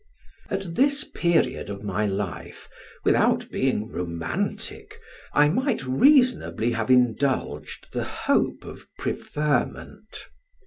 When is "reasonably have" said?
5.85-6.89